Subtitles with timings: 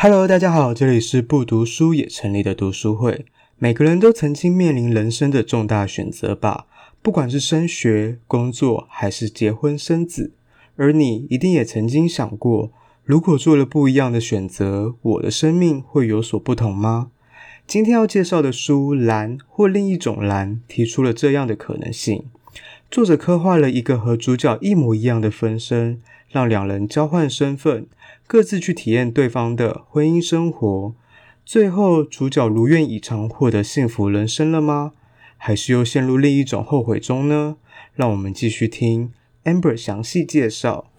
[0.00, 3.26] Hello，大家好，这里是不读书也成立的读书会。
[3.58, 6.66] 每个人都曾经面临人生的重大选择吧，
[7.02, 10.30] 不管是升学、工作，还是结婚生子。
[10.76, 12.70] 而你一定也曾经想过，
[13.02, 17.10] 如果做了不一样的选择，我的生命会有所不同吗？
[17.66, 22.26] 今天要介绍的书《蓝或另一种蓝》提出了这样的可能性。
[22.88, 27.86] 作者刻画了一个和主角一模一样的分身，让两人交换身份。
[28.26, 30.94] 各自去体验对方的婚姻生活，
[31.46, 34.92] 最后主角如愿以偿获得幸福人生了吗？
[35.38, 37.56] 还是又陷入另一种后悔中呢？
[37.94, 39.12] 让我们继续听
[39.44, 40.90] Amber 详细介绍。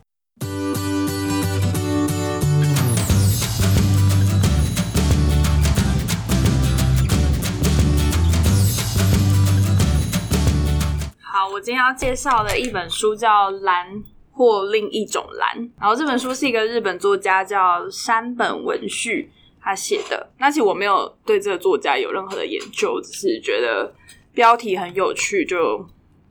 [11.22, 13.96] 好，我今天要介绍的一本书叫《蓝》。
[14.40, 19.30] 或另一种蓝，然后这本书是一个日本作家叫山本文绪
[19.62, 20.30] 他写的。
[20.38, 23.94] 那其实我没有对这个作家有任何的研究，只是觉得
[24.32, 25.86] 标题很有趣，就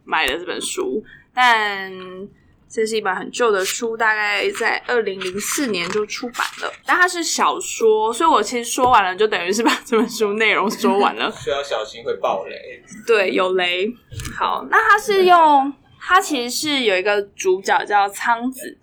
[0.05, 1.05] 买了这本书。
[1.35, 1.93] 但
[2.67, 6.73] 这是一本很旧的书，大概在二零零四年就出版了。
[6.87, 11.31] 但它是小说，所以我其实说完了，就等于是把这本书内容说完了。
[11.33, 12.83] 需要小心会爆雷。
[13.07, 13.95] 对，有雷。
[14.35, 15.71] 好，那它是用。
[16.09, 18.79] 他其实是有一个主角叫苍子，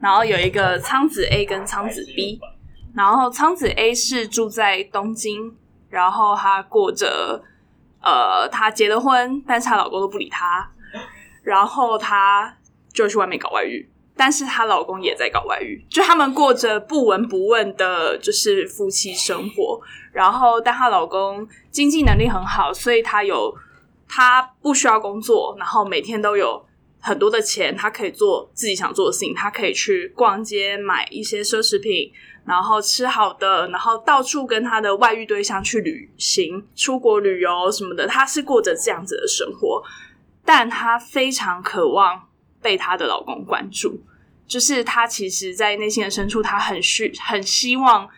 [0.00, 2.38] 然后有一个苍子 A 跟苍子 B，
[2.94, 5.56] 然后苍子 A 是住在东京，
[5.88, 7.42] 然后她过着
[8.02, 10.70] 呃，她结了婚，但是她老公都不理她，
[11.42, 12.54] 然后她
[12.92, 19.80] 就去外面搞外遇，但是她老公也在搞外遇，就他们过着不闻不问的，就是夫妻生活。
[20.12, 23.56] 然后但她老公经济能力很好，所以他有。
[24.08, 26.64] 他不需要工作，然后每天都有
[26.98, 29.34] 很多的钱，他可以做自己想做的事情。
[29.34, 32.10] 他可以去逛街买一些奢侈品，
[32.44, 38.06] 然后吃好的，然后到处跟他的外遇对象去旅行、出国旅游什么的。
[38.06, 39.82] 他是过着这样子的生活，
[40.44, 42.28] 但他非常渴望
[42.62, 44.00] 被他的老公关注。
[44.46, 48.08] 就是他其实，在内心的深处，他很需很希望。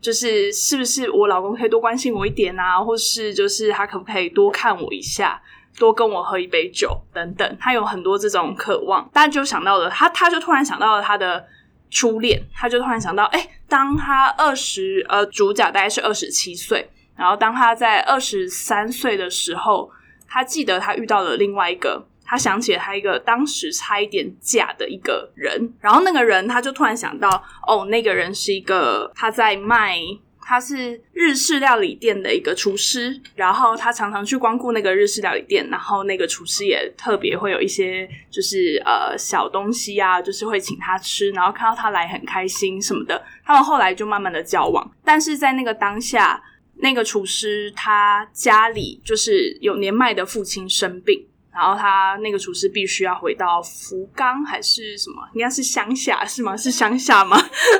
[0.00, 5.40] 就是是不是我老公可以多关心我一点啊，或是就是他可不可以多看我一下，
[5.78, 9.08] 多跟我喝一杯酒等等，他有很多这种渴望。
[9.12, 11.46] 但就想到了他，他就突然想到了他的
[11.90, 19.90] 初恋，他就突然想到，哎，当他二十，呃，主角大概是二十七岁，然后当他在二十三岁的时候，
[20.28, 22.06] 他记得他遇到了另外一个。
[22.28, 29.98] 他想起了他一个当时差一点嫁的一个人，然后那个人他就突然想到，哦，那个人是一个他在卖，
[30.42, 46.42] 他是日式料理店的一个厨师，然后他常常去光顾那个日式料理店，然后那个厨师也特别会有一些就是呃小东西啊，就是会请他吃，然后看到他来很开心什么的，他们后来就慢慢的交往，但是在那个当下，
[46.76, 51.26] 那个厨师他家里就是有年迈的父亲生病。
[51.58, 55.16] 然后他那个厨师必须要回到福冈还是什么？
[55.34, 56.56] 应该是乡下是吗？
[56.56, 57.36] 是乡下吗？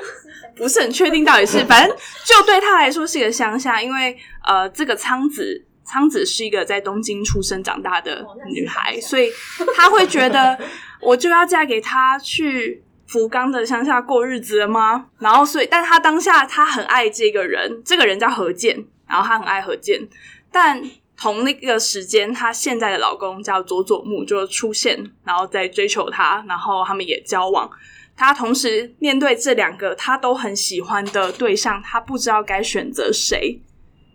[0.56, 9.30] 不是很确定到底是，反正就对他来说是一个乡下，因为呃，这个苍子苍子是一个在东京出生长大的女孩，所以
[9.76, 10.58] 他会觉得
[11.00, 15.06] 我就要嫁给他去福冈的乡下过日子了吗？
[15.20, 20.08] 然后所以，但他当下他很爱这个人，这个人叫何健，然后他很爱何健，
[20.50, 20.82] 但。
[21.20, 27.68] 同那个时间，她现在的老公叫佐佐木就出现，然后在追求她，然后他们也交往。
[28.16, 33.60] 她同时面对这两个她都很喜欢的对象，她不知道该选择谁。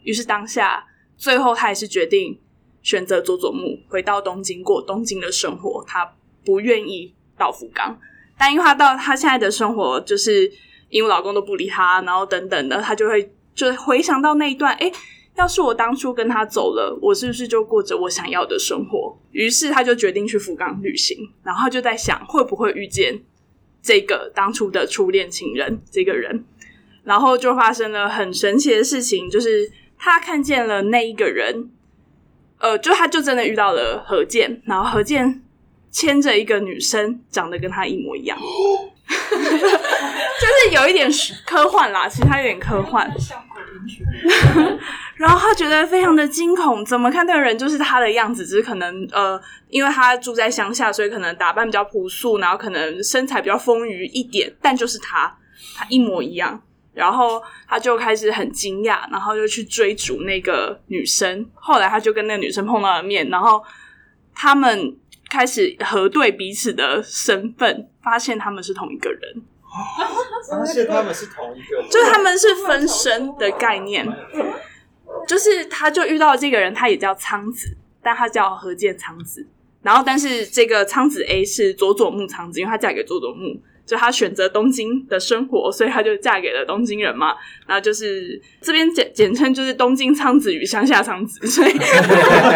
[0.04, 0.86] 于是当下，
[1.18, 2.40] 最后她还是决定
[2.82, 5.84] 选择佐佐木，回到东京过东京的生活。
[5.86, 6.16] 她
[6.46, 8.00] 不愿意到福冈，
[8.38, 10.50] 但因为她到她现在的生活，就是
[10.88, 14.92] 因为老公都不理她，然后等等的，她就会就回想到那一段，诶
[15.36, 19.18] 要是我当初跟他走了，我是不是就过着我想要的生活？
[19.32, 23.24] 于是他就决定去福冈旅行，然后就在想会不会遇见
[23.82, 26.46] 这个当初的初恋情人这个人，
[27.04, 31.72] 然后就发生了很神奇的事情，就是他看见了那一个人，
[32.60, 35.42] 呃，就他就真的遇到了何健，然后何健
[35.90, 38.38] 牵着一个女生，长得跟他一模一样，
[39.10, 41.10] 就是有一点
[41.46, 43.12] 科幻啦，其实他有点科幻。
[45.16, 49.40] 然后他觉得非常的惊恐，怎么看那个人就是他的样子，只是可能呃，
[49.70, 55.38] 因为他住在乡下，所以可能打扮比较朴素，然后可能身材比较丰腴一点，但就是他，
[55.76, 56.62] 他一模一样。
[56.94, 61.44] 然后他就开始很惊讶，然后就去追逐那个女生。
[61.56, 63.64] 后来他就跟那个女生碰到了面，然后
[64.36, 64.96] 他们
[65.28, 69.42] 开始核对彼此的身份，发现他们是同一个人。
[70.50, 74.08] 发现他们是同一个，就是他们是分身的概念。
[75.28, 79.48] 就是他，就遇到这个人，他也叫苍子，但他叫何见苍子。
[79.82, 87.36] 然后，但是这个苍子 A 是佐佐木苍子，因为她嫁给佐佐木，就她选择东京的生活，所以她就嫁给了东京人嘛。
[87.68, 91.74] 然后就是这边简简称就是东京苍子与乡下苍子，所以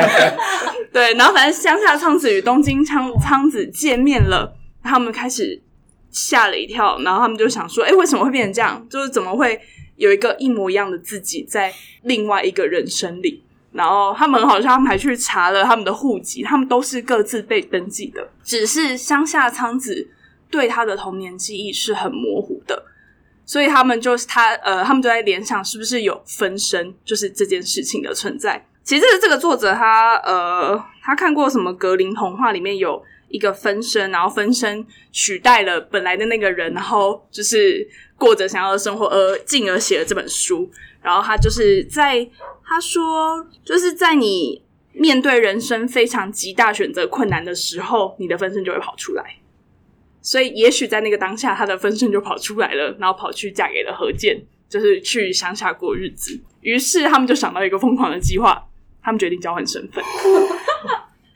[0.91, 1.13] 对。
[1.13, 5.61] 然后反正乡下苍子与东京苍苍子见面了，他们开始
[6.11, 8.87] 吓了一跳，然后他们就想说：“哎，为什么会变成这样？
[8.89, 9.59] 就是怎么会？”
[9.97, 11.73] 有一个一模一样的自己在
[12.03, 20.07] 另外一个人生里，然后他们好像还去查了他们的户籍，他们都是各自被登记的，只是乡下仓子
[20.51, 22.85] 对他的童年记忆是很模糊的，
[23.43, 28.67] 所以他们就是他呃，他们就在联想是不是有分身，就是这件事情的存在。
[28.83, 37.87] 其实这个作者他呃，他看过什么格林童话里面有一个分身，然后分身取代了本来的那个人，然后就是。
[38.19, 40.67] 过着想要的生活，而进而写了这本书。
[41.03, 42.27] 然后他就是在
[42.65, 44.59] 他说，就是在你
[44.91, 49.23] 面对人生非常极大选择困难的时候，你的分身就会跑出来。
[50.19, 56.41] 所以，也许在那个当下，他的分身就跑出来了，然后跑去嫁给了何健，就是去乡下过日子。
[56.61, 58.67] 于是，他们就想到一个疯狂的计划，
[59.03, 60.03] 他们决定交换身份。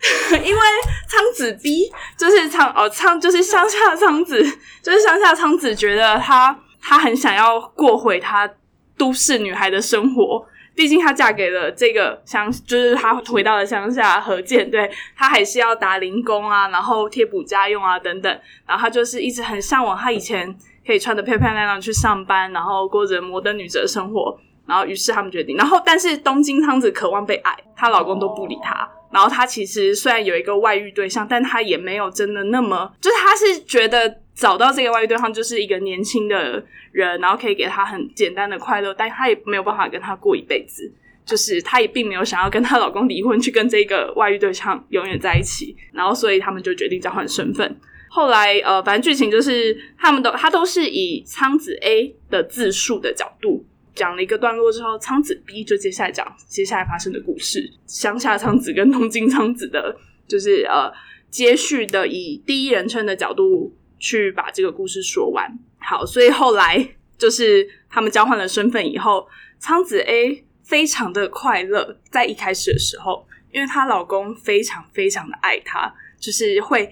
[0.44, 0.62] 因为
[1.08, 4.42] 苍子 B 就是苍哦苍，就是乡下苍子，
[4.82, 6.58] 就是乡下苍子觉得他。
[6.84, 8.52] 她很想要过回她
[8.98, 10.44] 都市女孩的生活，
[10.74, 20.52] 毕竟她嫁给了这个乡，就是她回到了乡下何建，对，她还是要打零工啊，然后贴补家用啊等等，然后她就是一直很向往她以前
[20.84, 34.22] 可以穿得漂漂亮亮去上班，然后过着摩登女子的生活，然后于是他们决定，然后但是东京苍子渴望被爱，她老公都不理她，然后她其实虽然有一个外遇对象，但她也没有真的那么，就是她是觉得。
[34.34, 36.64] 找到这个外遇对象就是一个年轻的
[36.94, 40.92] 人，然后可以给他很简单的快乐，但他也没有办法跟他过一辈子。
[41.24, 45.76] 就是他也并没有想要跟她老公离婚，去跟这个外遇对象永远在一起。
[45.92, 47.78] 然后，所以他们就决定交换身份。
[48.10, 53.64] 后来，呃，反正剧情就是他们都他都是以苍子 A 的自述的角度
[53.96, 57.72] 讲了一个段落之后，仓子 B 就接下来讲接下来发生的故事。
[57.86, 59.96] 乡下仓子跟东京仓子的，
[60.28, 60.92] 就是呃
[61.30, 63.76] 接续的以第一人称的角度。
[64.04, 65.48] 去把这个故事说完。
[65.78, 69.28] 好，所以后来就是他们交换了身份以后，
[69.60, 72.00] 仓子 A 非常的快乐。
[72.10, 76.92] 在一开始的时候，因为她老公非常非常的爱她，就是会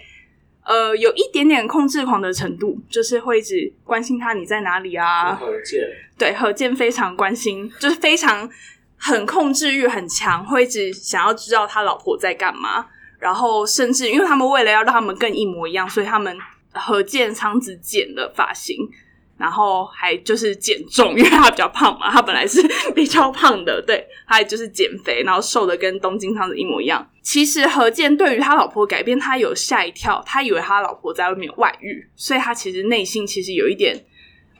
[0.63, 5.35] 呃有一点点控制狂的程度，就是会一直关心他你在哪里啊。
[5.35, 5.79] 何健
[6.17, 8.49] 对何健非常关心，就是非常
[8.97, 12.85] 很控制欲很强，会一直想要知道他老婆在干嘛。
[13.19, 16.37] 然后甚至因为他们为了要让他们更一模一样，所以他们。
[16.71, 18.77] 何健、仓子剪了发型，
[19.39, 22.61] 然后还就是减重， 因为他比较胖嘛，他本来是
[22.93, 27.09] 比较胖的，对，他也就是减肥，然后瘦的跟东京苍子一模一样。
[27.23, 34.05] 其实何健对于他老婆改变，他有吓一跳，他以为他老婆在外面外遇，所以他其实内心其实有一点，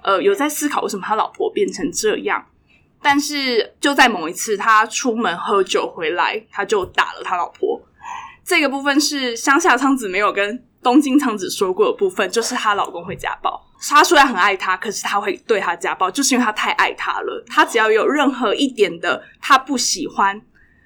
[0.01, 2.45] 呃，有在思考为什么他老婆变成这样。
[3.01, 7.81] 但是就在某一次，他出门喝酒回来，他就打了他老婆。
[8.45, 10.63] 这个部分是乡下苍子没有跟。
[10.81, 13.68] 东京苍子说过的部分，就是她老公会家暴。
[13.81, 17.43] 他虽然很爱他，可是他会对她家暴，就是因为他太爱她了。
[17.47, 20.41] 他只要有任何一点的他不喜欢，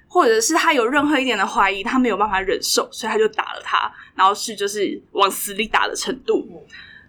[0.06, 6.64] 或者是他有任何一点的怀疑，他没有办法忍受，所以他就打了他，然后是就是往死里打的程度。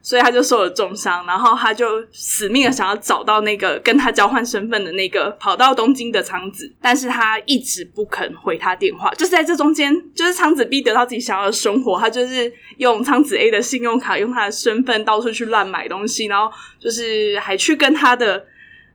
[0.06, 9.10] 所以他就受了重伤，然后他就死命的想要找到那个跟他交换身份的那个跑到东京的苍子，但是他一直不肯回他电话。
[9.16, 18.46] 就是在这中间，就是苍子 B 得到自己想要的生活，他就是用苍子 A 的信用卡，用他的身份到处去乱买东西，然后就是还去跟他的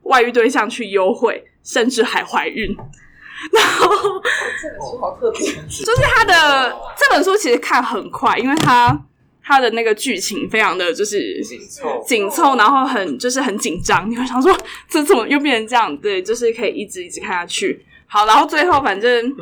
[0.04, 2.76] 外遇对象去幽会，甚至还怀孕。
[3.52, 3.88] 然后
[4.62, 9.06] 这本书好特别，就是他的这本书其实看很快，因为他。
[9.42, 14.08] 他的那个剧情非常的就是紧凑，紧凑，然后很就是很紧张。
[14.10, 14.56] 你会想说，
[14.88, 15.96] 这怎么又变成这样？
[15.96, 17.84] 对，就是可以一直一直看下去。
[18.06, 19.34] 好，然后最后反正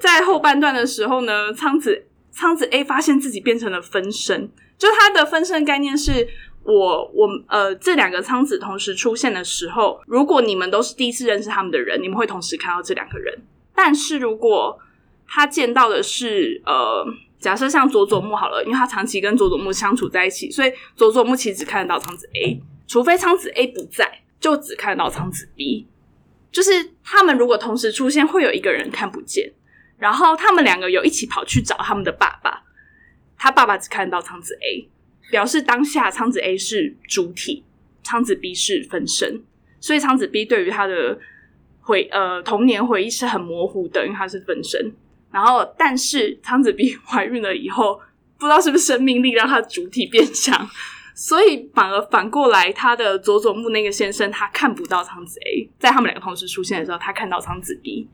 [0.00, 6.26] 在后半段的时候呢，苍子苍子 A 发现自己变成了分身，就他的分身概念是
[6.64, 13.42] 我我呃这两个苍子同时出现的时候，如果你们都是第一次认识他们的人，你们会同时看到这两个人。
[13.74, 14.78] 但是如果
[15.28, 17.06] 他见到的是呃。
[17.42, 25.88] 假设像佐佐木好了，因为他长期跟佐佐木相处在一起，所以佐佐木其实只看得到苍子 A，除非苍子 A 不在，就只看得到苍子 B。
[26.52, 26.70] 就是
[27.02, 29.52] 他们如果同时出现，会有一个人看不见。
[29.98, 32.62] 然后他们两个有一起跑去找他们的爸爸，
[33.36, 34.88] 他爸爸只看到苍子 A，
[35.30, 37.64] 表示当下仓子 A 是主体，
[38.04, 39.42] 仓子 B 是分身，
[39.80, 41.18] 所以仓子 B 对于他的
[41.80, 44.92] 回呃童年回忆是很模糊的，因为他是分身。
[45.32, 47.98] 然后，但是仓子 B 怀孕了以后，
[48.38, 50.68] 不知道是不是生命力让他主体变强，
[51.14, 58.08] 所以反而反过来，他的佐佐木那个先生他看不到仓子 A，在他们两个同时出现的时候，他看到仓子 B。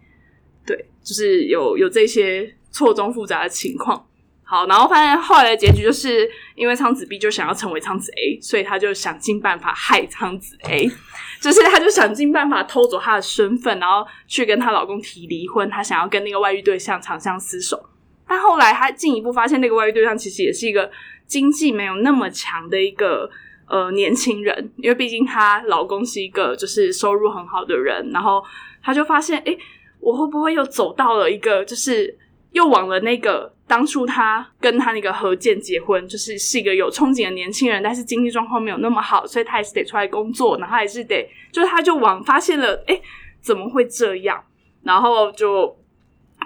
[0.65, 4.07] 对，就是有有这些错综复杂的情况。
[4.51, 10.91] 好，然后发现后来的结局就是因为仓子 B 就想要成为仓子 A，所以他就想尽办法害仓子 A，
[11.39, 17.91] 就是他就想尽办法偷走他的身份，然后去跟她老公提离婚，她想要跟那个外遇对象长相厮守。
[18.27, 20.91] 但后来她进一步发现，那个外遇对象其实也是一个
[21.27, 23.31] 经济没有那么强的一个
[23.67, 28.43] 呃年轻人，因为毕竟她老公是一个就是收入很好的人，然后
[28.83, 29.59] 她就发现，诶，
[30.01, 32.17] 我会不会又走到了一个就是
[32.53, 33.55] 又往了那个。
[33.69, 43.03] 当初他跟他那个何健结婚，就是是一个有憧憬的年轻人，但是经济状况没有那么好，所以他还是得出来工作，然后还是得，就是他就往发现了，诶，
[43.43, 44.43] 怎么会这样？
[44.83, 45.67] 然后就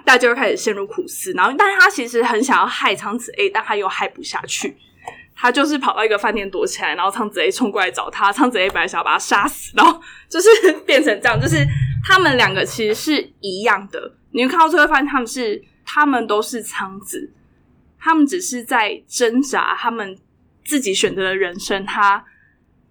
[0.03, 4.75] 大家就开始陷入苦思，然后但是他其实很想要害苍子 A，但他又害不下去，
[5.33, 11.65] 他就是跑到一个饭店躲起来，然后仓子 A 冲过来找他，仓子 A 本来想要把他杀死，然后就是变成这样，就是
[12.05, 15.63] 他们两个其实是一样的，你们看到最后发现他们是。
[15.93, 17.31] 他们都是仓子，
[17.99, 20.17] 他们只是在挣扎，他们
[20.65, 22.25] 自己选择的人生，他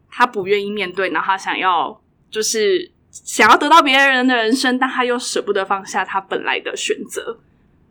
[0.08, 7.40] 他不愿意面对，然后他想要就是想要得到别人的人生，但他又舍不得放下他本来的选择。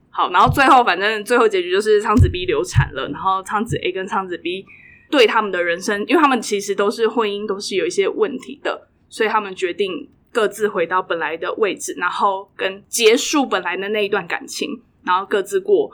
[0.10, 4.66] 好，然后最后反正最后结局就是仓子 B 流产了，然后仓子 A 跟仓子 B
[5.10, 14.82] 对他们的人生，因为他们其实都是婚姻都是有一些问题的，所以他们决定各自回到本来的位置，然后跟结束本来的那一段感情。
[15.04, 15.90] 然后各自过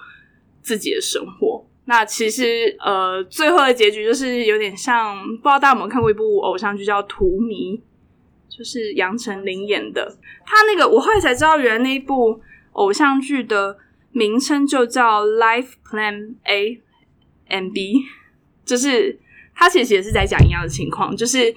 [0.62, 1.66] 自己的生活。
[1.86, 7.78] 那其实呃，最后的结局就是有点像，不知道大家有没有看过一部偶像剧叫《荼蘼》，
[8.50, 10.18] 就是杨丞琳演的。
[10.46, 12.42] 他那个我后来才知道，原来那一部
[12.74, 13.78] 偶像剧的
[14.12, 16.82] 名称就叫《Life Plan A
[17.50, 18.00] and B》，
[18.66, 19.18] 就是
[19.56, 21.56] 他其实也是在讲一样的情况，就是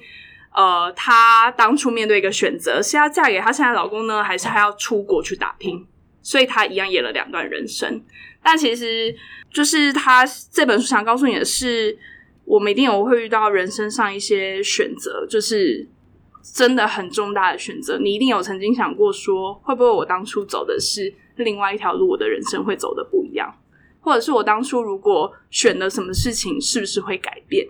[0.55, 5.85] 呃，她当初面对一个选择，是要嫁给她现在老公呢，还是还要出国去打拼？
[6.21, 8.03] 所以他一样演了两段人生，
[8.43, 9.15] 但其实
[9.51, 11.97] 就是他这本书想告诉你的是，
[12.45, 15.87] 我们一定有会遇到人生上一些选择，就是
[16.53, 17.97] 真的很重大的选择。
[17.99, 23.53] 你一定有曾经想过说，会不会我当初走的是另外一条路，我的人生会走的不一样？
[23.99, 27.67] 或者是我当初如果选了什么事情，是不是会改变？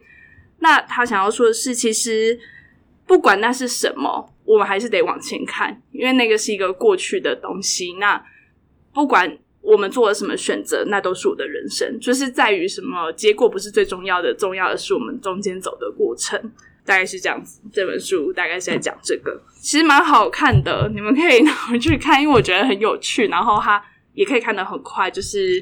[0.59, 2.39] 那他想要说的是，其实
[3.05, 7.95] 不管那是什么，我们还是得往前看，因为那个是一个过去的东西。
[7.99, 8.23] 那
[8.93, 11.99] 不管我们做了什么选择，那都是我的人生。
[11.99, 16.39] 就是在于什么结果不是最重要的，重要的是我们中间走的过程。
[16.83, 17.61] 大概是这样子。
[17.71, 23.27] 这本书大概是在讲这个，其实蛮好看的，你们可以拿回去看，因为我觉得很有趣。
[23.27, 23.81] 然后它
[24.13, 25.61] 也可以看得很快，就是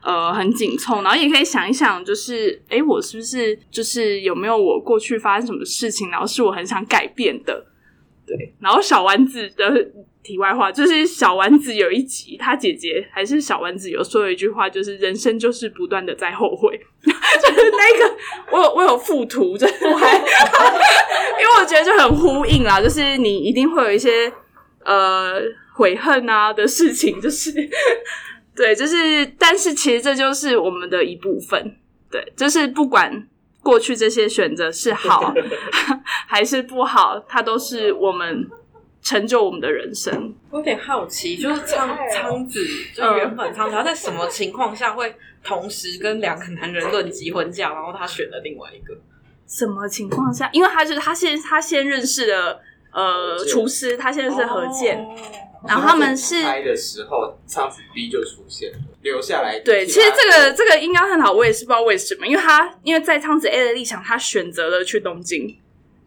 [0.00, 1.02] 呃很紧凑。
[1.02, 7.66] 然后也可以想一想，就是诶，我是不是就是有没有我过去发生什么事情，然后是我很想改变的。
[8.24, 9.90] 对，然后小丸子的。
[10.24, 16.80] 题外话，就是小丸子有一集，他姐姐还是小丸子有说了一句话，就是人生就是不断的在后悔。
[17.04, 18.16] 就是那个，
[18.50, 24.32] 我有我有附图，就是我 还因为我觉得就很呼应啦，就是你一定会有一些
[24.84, 25.34] 呃
[25.74, 27.52] 悔恨啊的事情，就是
[28.56, 31.76] 对，就是但是其实这就是我们的一部分，
[32.10, 33.28] 对，就是不管
[33.62, 35.34] 过去这些选择是好
[36.26, 38.48] 还是不好，它都是我们。
[39.04, 40.34] 成就我们的人生。
[40.50, 48.96] 我有点好奇，就是仓仓子，就原本仓子，他在什么情况下会同时跟两个男人论及婚嫁，然后他选了另外一个？
[49.46, 50.48] 什么情况下？
[50.52, 52.60] 因为他是他先他先认识的
[52.92, 55.14] 呃厨师，他现在是何健，哦、
[55.68, 59.60] 然后他们是拍的时候，仓子 B 就出现了，留下来。
[59.60, 65.54] 对，其实这个这个应该很好，我也是不知道为什么，因为他因为在仓子 A 的立场，他选择了去东京，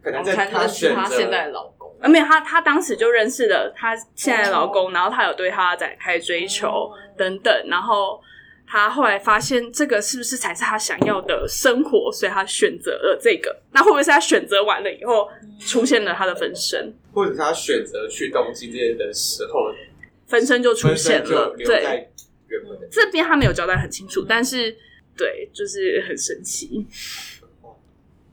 [0.01, 2.03] 可能在他选择他现在的老公。
[2.03, 8.21] 呃，没有，他他当时就认识了她现在的老公，然后她有对他展开追求等等，然后
[8.67, 13.61] 她后来发现这个是不是才是她想要的生活，所以她选择了这个。
[13.71, 19.73] 那会不会是她选择完了以后出现了她的分身，或者她选择去东京这些的时候，
[20.27, 21.55] 分身就出现了？
[21.57, 22.09] 对，
[22.89, 24.75] 这边他没有交代很清楚，但是
[25.17, 26.85] 对，就是很神奇。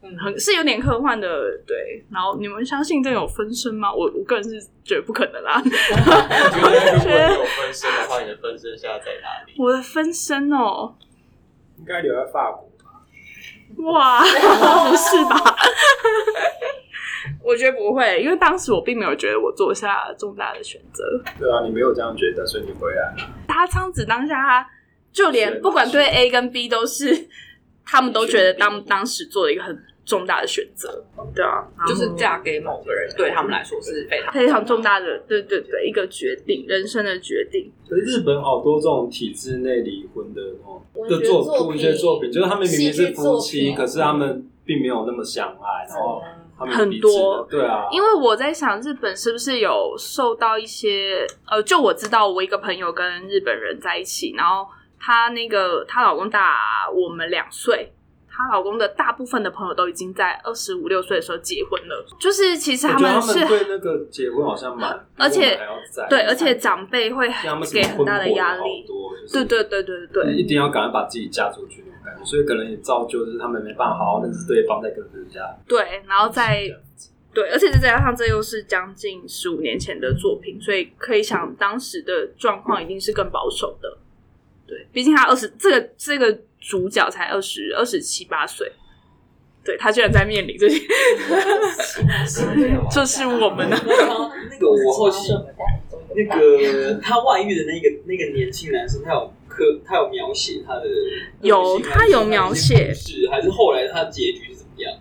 [0.05, 1.27] 嗯，很是有点科幻的，
[1.67, 2.05] 对。
[2.13, 3.91] 然后你们相信这有分身吗？
[3.91, 5.63] 我我个人是觉得不可能啦。
[5.65, 9.55] 你觉得如果有分身的话，你的分身现在在哪里？
[9.59, 10.95] 我的分身哦，
[11.79, 13.01] 应该留在法国吧。
[13.79, 14.21] 哇，
[14.91, 15.57] 不是吧？
[17.43, 21.03] 我觉得不会，因为当时我并没有觉得我做下重大的选择。
[21.39, 23.15] 对啊，你没有这样觉得，所以你回来。
[23.49, 24.71] 他仓子当下，他
[25.13, 27.29] 就连不管对 A 跟 B 都是，
[27.85, 31.05] 他们都觉得当当时做了一个很重大的选择。
[31.35, 37.73] 对啊，就是嫁给某个人，对他们来说是非常非常重大的，对对对，一个决定，人生的决定。
[37.89, 46.23] 可是日本好多这种体制内离婚的哦，的作文学作品，就是他们明明是夫妻，可是他们并没有那么相爱，然后。
[46.57, 54.65] 很多对啊，因为我在想，日本是不是有受到一些呃，就我知道，我一个朋友跟日本人在一起，然后
[55.01, 57.93] 她那个她老公大我们两岁，
[58.37, 65.57] 她老公的大部分的朋友都已经在二十五六岁的时候结婚了，就是其实他们是对那个结婚好像蛮， 而且
[66.11, 67.29] 对，而且长辈会
[67.73, 68.85] 给很大的压力，
[69.33, 72.25] 对对对对对，一定要赶快把自己嫁出去那种感觉。
[72.25, 76.69] 所以可能也造就，就是他们没办法好好认识对方，在跟人家对，然后再
[77.33, 83.99] 对，而且再加上这又是将近十五年前的作品，所以可以想当时的状况一定是更保守的。
[84.67, 88.73] 对，毕竟他二十这个这个主角才二十二十七八岁，
[89.63, 90.81] 对，他居然在面临这些，
[92.91, 95.33] 这是我们的那个我后期，
[96.17, 99.33] 那个他外遇的那个那个年轻男生，他有。
[99.47, 100.83] 刻他有描写他的
[101.41, 104.93] 有，他有描写是还是后来他结局是怎么样？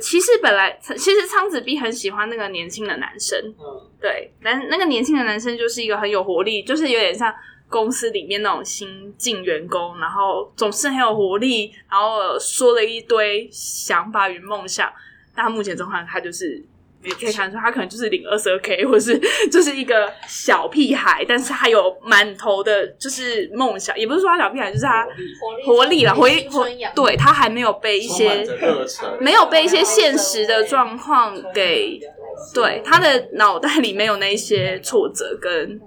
[0.00, 7.30] 其实本来其实苍子碧很喜欢那个年轻的男生，嗯，对，但那个年轻的男生就是一个很有活力，就是有点像
[7.68, 14.92] 公司里面那种新进员工，然后总是很有活力，然后说了一堆想法与梦想，
[15.34, 16.64] 但他目前状况他就是。
[17.06, 19.20] 你可以看出，他可能就是领二十二 K， 或是
[19.52, 23.94] 就是一个小屁孩，但是他有满头的，就是梦想。
[23.98, 25.06] 也不是说他小屁孩，就是他
[25.66, 26.66] 活力了，活力活。
[26.94, 28.46] 对，他还没有被一些
[29.20, 32.00] 没有被一些现实的状况给，
[32.54, 35.78] 对，他的脑袋里没有那些挫折跟。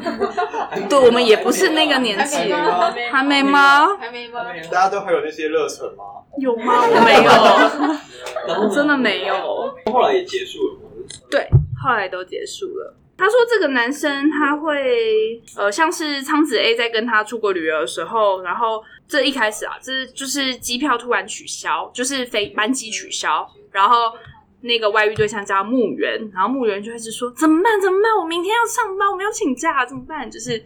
[0.88, 2.36] 对，我们也不是那个年纪，
[3.10, 3.96] 还没吗？
[3.98, 4.44] 还没吗？
[4.70, 6.04] 大家都还有那些热忱吗？
[6.38, 6.82] 有吗？
[6.86, 7.22] 我没
[8.64, 9.74] 有，真的没有。
[9.92, 10.78] 后来也结束了。
[11.30, 11.48] 对，
[11.82, 12.94] 后来都结束了。
[13.16, 24.12] 他说这个男生他会呃，像是仓子 A 在跟他出国旅游的时候，然后这一开始啊，这就是机票突然取消，就是飞班机取消，然后。
[24.64, 27.78] 那个外遇对象叫木原，然后木原就会是说怎么办？
[27.80, 28.16] 怎么办？
[28.16, 30.30] 我明天要上班，我们要请假，怎么办？
[30.30, 30.64] 就是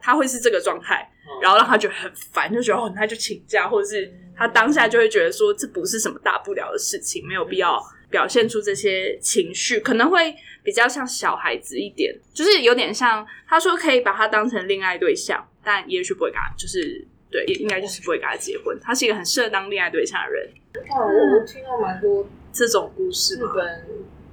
[0.00, 18.78] 他会是这个状态，然后让他觉得很烦，就觉得哦，他就请假，或者是他当下就会觉得说这不是什么大不了的事情，没有必要表现出这些情绪，可能会比较像小孩子一点，就是有点像他说可以把他当成恋爱对象，但也许不会跟他，就是对，应该就是不会跟他结婚。
[18.82, 20.50] 他是一个很适合当恋爱对象的人。
[20.90, 22.28] 哦，我听到蛮多。
[22.52, 23.86] 这种故事，日本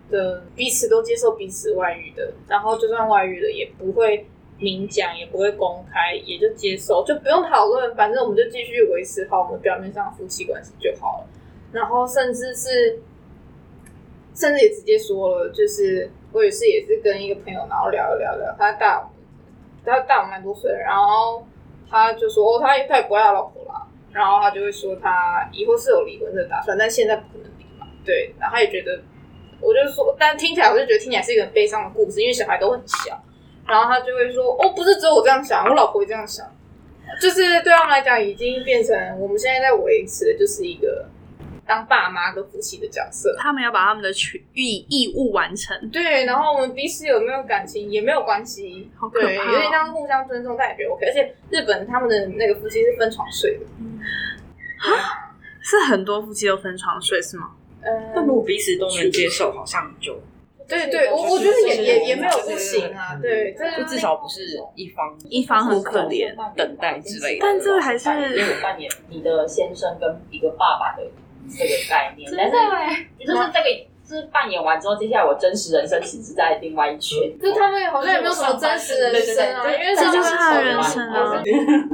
[0.10, 11.28] 的彼此都接受彼此外遇的，然后就算外遇了，也不会明讲，也不会公开，也就接受，就不用讨论，反正我们就继续维持好我们表面上夫妻关系就好了。
[11.72, 13.00] 然后甚至是，
[14.34, 19.10] 甚至也直接说了，就是我也是也是跟一个朋友，然后聊一聊聊，他大，
[19.84, 21.46] 他大我蛮多岁，然后
[21.90, 27.55] 他就说，哦，他他也不爱他老婆啦，然后他就会说他以后是有离婚的打算，但现在不可能。
[28.06, 29.02] 对，然后他也觉得，
[29.60, 33.22] 我就说，但听起来我就觉得听起来是一个很悲伤的故事，因为小孩都很小。
[33.68, 36.46] 然后他就会说：“哦，不是只有我这样想，我老婆也这样想。”
[37.20, 41.08] 就是对他们来讲，已经变成我们现在在维持的就是一个
[41.66, 43.36] 当爸妈跟夫妻的角色。
[43.40, 45.90] 他们要把他们的权义义务完成。
[45.90, 49.30] 对，然后我们彼此有没有感情也没有关系，好可怕哦。
[49.30, 51.08] 对，有点像互相尊重，但也觉得 OK。
[51.08, 53.66] 而且日本他们的那个夫妻是分床睡的，
[54.78, 57.50] 啊，是很多夫妻都分床睡是吗？
[58.14, 60.20] 但如果彼此都能接受，好像就
[60.68, 64.42] 对对，我我觉得也也也没有不行啊，对，就至少不是
[64.76, 67.40] 一方一方很可怜等待之类的。
[67.42, 68.10] 但这还是
[68.62, 71.04] 扮演你的先生跟一个爸爸的
[71.50, 72.56] 这个概念，但是
[73.20, 73.95] 就是这个。
[74.08, 77.18] 是扮演完之后，接下来我真实人生其实在另外一圈。
[77.42, 81.42] 就他们好像也没有什么真实人生啊，因为这就是他的人生啊。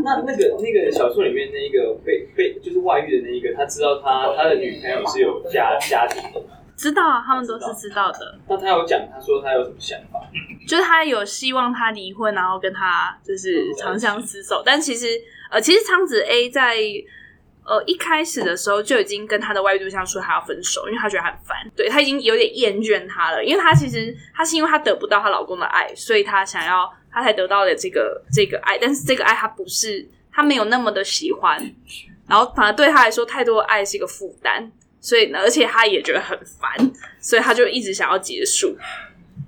[0.04, 6.58] 那那个那个小说里面那一个被被就是外遇的那一个，他知道他他的女朋友是有家家庭的吗？
[6.76, 8.20] 知道啊，他们都是知道的。
[8.50, 10.20] 那他有讲，他说他有什么想法？
[10.68, 14.62] 就是他有希望他离婚，然后跟他就是长相厮守。
[14.66, 15.08] 但其实
[15.50, 16.76] 呃，其实昌子 A 在。
[17.64, 23.44] 呃，一开始的时候就已经跟他的外遇对象说他要分手，因为他觉得很烦，对，他已经有点厌倦他了。
[23.44, 31.74] 因为他其实他是因为他得不到她老公的爱，所以他想要他才得到了这个这个爱，但是这个爱他不是他没有那么的喜欢。
[32.28, 34.72] 然后反而对他来说，太多爱是一个负担，
[35.02, 38.78] 所以呢，而且他也觉得很烦，所以他就一直想要结束。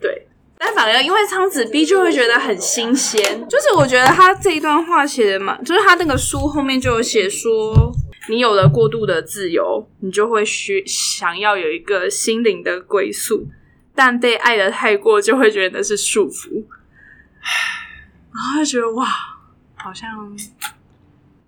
[0.01, 7.93] 对，但反而因为苍子 B 就会觉得很新鲜，就是我觉得他这一段话写的嘛，就是他那个书后面就有写说，
[8.29, 13.47] 你有了过度的自由，你就会需想要有一个心灵的归宿，
[13.93, 16.63] 但被爱的太过，就会觉得是束缚。
[18.33, 19.05] 然后就觉得哇，
[19.75, 20.09] 好像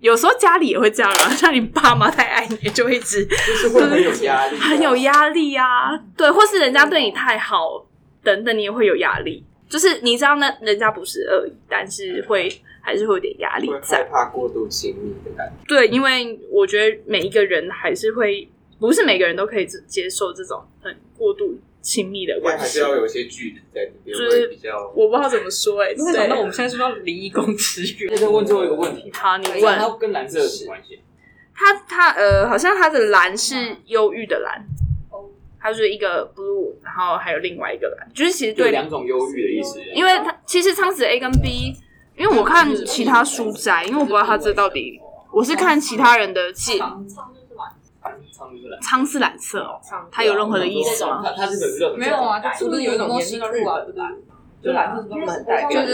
[0.01, 5.97] 有时候家里也会这样啊，像你爸妈太爱你，就会一直就是会很有压力，很有压力啊。
[6.15, 7.85] 对，或是人家对你太好，
[8.21, 9.43] 等等，你也会有压力。
[9.67, 12.47] 就是你知道，那人家不是恶意，但是会
[12.85, 15.65] 还是会有点压力在，害怕过度亲密的感觉。
[15.67, 18.47] 对，因为我觉得每一个人还是会，
[18.79, 21.57] 不是每个人都可以接受这种很过度。
[21.85, 24.91] 亲密的关系还是要有一些距离在里面，就是比较。
[24.95, 28.11] 我不知道怎么说哎、欸，没想到我们现在是不是要离一公尺远？
[28.11, 29.11] 那再问最后一个问题。
[29.13, 29.77] 好，你问。
[29.77, 30.99] 它跟蓝色有什么关系？
[31.53, 34.65] 它它呃，好像它的蓝是忧郁的蓝，
[35.59, 39.79] 它就是一个 blue，然后还有另外一个蓝，就是其实对两种忧郁的意思。
[39.93, 41.75] 因为它其实仓子 A 跟 B，
[42.17, 44.99] 因为我看其他书摘，因为我不知道它这到底，
[45.31, 46.81] 我是看其他人的记。
[48.81, 49.79] 苍是蓝色哦，
[50.11, 51.23] 它有任何的意思吗？
[51.35, 53.79] 它是没有啊，它是不是有一种颜色裤啊？
[54.63, 55.93] 就蓝色是专门代表，就是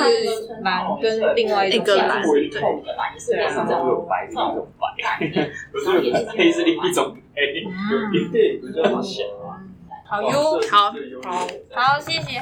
[0.61, 2.29] 蓝跟另外一个蓝，对，
[3.49, 4.87] 是这种白的一种白，
[5.71, 5.91] 不是
[6.37, 7.63] 黑是另一种黑，
[8.31, 9.59] 对，比较小啊。
[10.05, 12.41] 好哟，好，好，好，谢谢。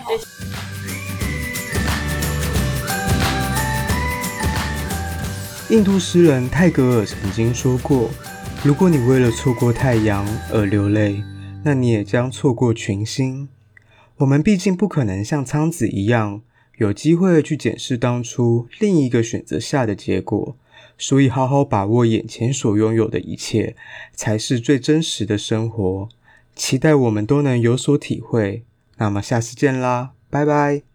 [5.69, 8.09] 印度诗人泰戈尔曾经说过。
[8.63, 11.23] 如果你为了错过太阳而流泪，
[11.63, 13.47] 那你也将错过群星。
[14.17, 16.41] 我们毕竟不可能像苍子一样
[16.77, 20.57] 有机会去检视当初另一个选择下的结果，
[20.97, 23.75] 所以好好把握眼前所拥有的一切，
[24.13, 26.09] 才是最真实的生活。
[26.55, 28.63] 期待我们都能有所体会。
[28.97, 30.88] 那么下次见啦，拜拜。